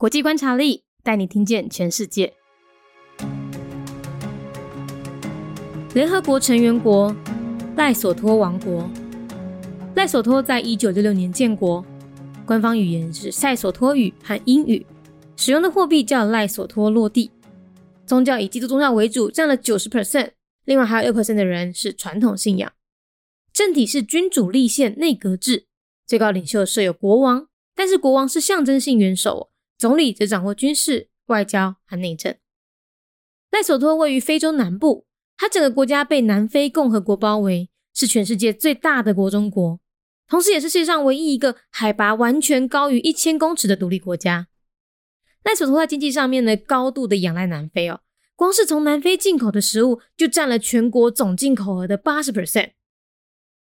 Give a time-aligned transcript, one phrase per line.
[0.00, 2.32] 国际观察力带你听见全世界。
[5.92, 7.12] 联合国成员国
[7.76, 8.88] 赖索托王国，
[9.96, 11.84] 赖索托在一九六六年建国，
[12.46, 14.86] 官方语言是塞索托语和英语，
[15.34, 17.32] 使用的货币叫赖索托落地。
[18.06, 20.30] 宗教以基督宗教为主，占了九十 percent，
[20.64, 22.72] 另外还有六 percent 的人是传统信仰。
[23.52, 25.66] 政体是君主立宪内阁制，
[26.06, 32.36] 最高领袖设有国王，但是国王是象征性元首，总理则掌握军事、外交和内政。
[33.50, 35.06] 赖索托位于非洲南部。
[35.40, 39.78] 它整个国家被南非共和国包围，是全世界最大的国中国，
[40.26, 44.48] 同时也是世界上唯一一个海拔完全高于一千公尺的独立国家。
[45.44, 48.00] 赖索托在经济上面呢，高度的仰赖南非哦，
[48.34, 52.72] 光是从南非进口的食物就占了全国总进口额的八十 percent。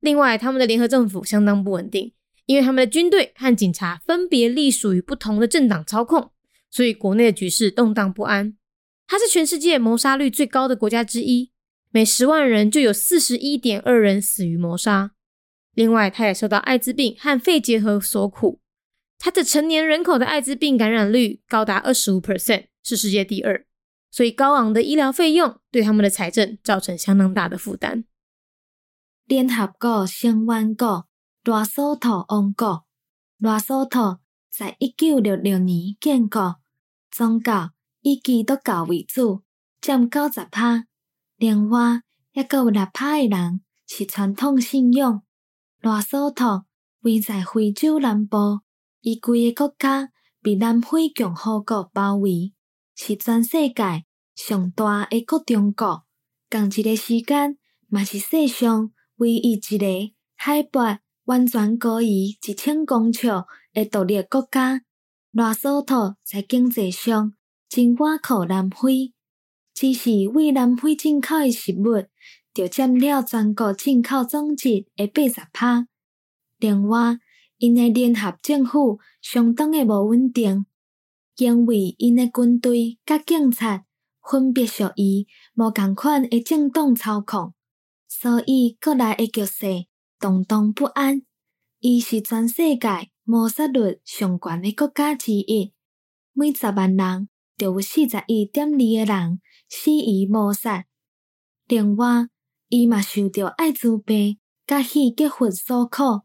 [0.00, 2.12] 另外，他们的联合政府相当不稳定，
[2.46, 6.30] 因为他们的军队和警察分别隶属于不同的政党操控，
[6.70, 8.56] 所以国内的局势动荡不安。
[9.06, 11.52] 它是全世界谋杀率最高的国家之一，
[11.90, 15.12] 每十万人就有四十一点二人死于谋杀。
[15.74, 18.60] 另外，它也受到艾滋病和肺结核所苦。
[19.18, 23.66] 它的成年人口的艾滋病感染率高达二十五 percent，是世界第二。
[24.10, 28.04] 所以，高昂的医疗费用对他们的财政造成相当大的负担。
[29.26, 31.06] 联合国相关国
[31.46, 32.84] 拉索托王国，
[33.38, 36.56] 拉索托在一九六六年建国，
[37.10, 37.70] 宗教。
[38.02, 39.42] 以基督教为主，
[39.80, 40.86] 占九十趴。
[41.36, 45.22] 另外，还阁有六趴的人是传统信仰。
[45.80, 46.66] 罗索托
[47.00, 48.60] 位在非洲南部，
[49.00, 50.10] 伊规个国家
[50.40, 52.52] 被南非共和国包围，
[52.94, 54.04] 是全世界
[54.36, 56.04] 上大的国中国。
[56.48, 63.28] 同一个时间，嘛是世上唯一一个海拔完全高于一千公尺
[63.72, 64.82] 的独立国家。
[65.30, 67.34] 罗索托在经济上。
[67.68, 69.12] 真外靠南非，
[69.74, 72.06] 只是为南非进口的食物，
[72.54, 75.88] 就占了全国进口总值的八十趴。
[76.58, 77.18] 另外，
[77.58, 80.64] 因的联合政府相当的无稳定，
[81.36, 83.84] 因为因的军队甲警察
[84.22, 85.26] 分别属于
[85.56, 87.52] 无共款的政党操控，
[88.06, 89.86] 所以国内的局势
[90.18, 91.22] 动荡不安。
[91.80, 92.88] 伊是全世界
[93.24, 95.72] 谋杀率上悬的国家之一，
[96.32, 97.28] 每十万人。
[97.58, 100.84] 就有四十一点二个人死于谋杀。
[101.66, 102.28] 另外，
[102.68, 106.20] 伊嘛受着艾滋病甲肺结核所苦。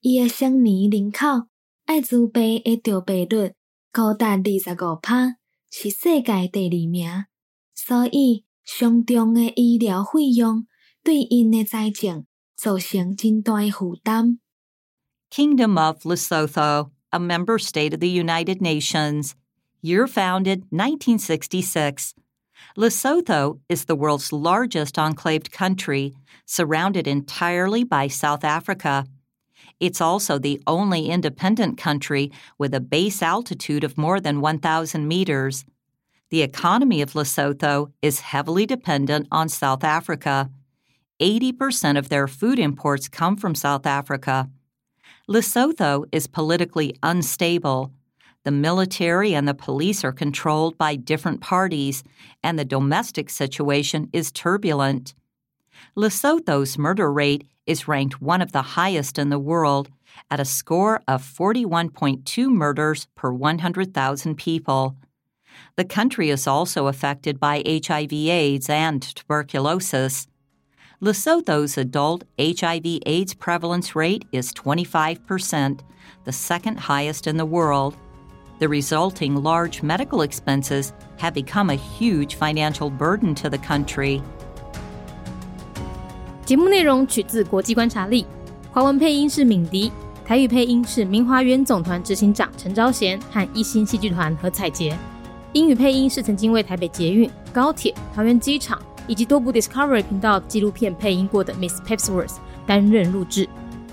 [0.00, 1.48] 伊的成年人口
[1.86, 3.54] 艾滋病的着病率
[3.90, 5.36] 高达二十五趴，
[5.70, 7.24] 是世界第二名。
[7.74, 10.66] 所以，上重的医疗费用
[11.02, 12.26] 对因的财政
[12.63, 14.39] 造成真大负担。
[15.29, 19.35] Kingdom of Lesotho, a member state of the United Nations.
[19.81, 22.13] year founded 1966.
[22.77, 26.13] Lesotho is the world's largest enclaved country,
[26.45, 29.05] surrounded entirely by South Africa.
[29.79, 35.65] It's also the only independent country with a base altitude of more than 1,000 meters.
[36.29, 40.49] The economy of Lesotho is heavily dependent on South Africa.
[41.20, 44.50] 80% of their food imports come from South Africa.
[45.28, 47.92] Lesotho is politically unstable.
[48.42, 52.04] The military and the police are controlled by different parties,
[52.42, 55.14] and the domestic situation is turbulent.
[55.96, 59.88] Lesotho's murder rate is ranked one of the highest in the world,
[60.30, 64.96] at a score of 41.2 murders per 100,000 people.
[65.76, 70.26] The country is also affected by HIV/AIDS and tuberculosis.
[71.03, 75.79] Lesotho's adult HIV/AIDS prevalence rate is 25%,
[76.25, 77.93] the second highest in the world.
[78.59, 84.21] The resulting large medical expenses have become a huge financial burden to the country.
[86.45, 88.25] 节目内容取自国际观察力，
[88.71, 89.91] 华文配音是敏迪，
[90.25, 94.97] 台语配音是明华园总团执行长陈昭贤和一星戏剧团何彩杰，
[95.53, 102.36] 英语配音是曾经为台北捷运、高铁、桃园机场 以及多部 Discovery 频道纪录片配音过的 Miss Pepsworth
[102.66, 103.48] 担任录制。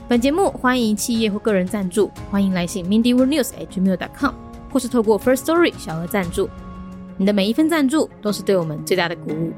[0.08, 4.34] 本节目欢迎企业或个人赞助，欢迎来信 mindyworldnews@gmail.com。
[4.74, 6.50] 或是透过 First Story 小额赞助，
[7.18, 9.52] 你的每一份赞助都是对我们最大的鼓舞。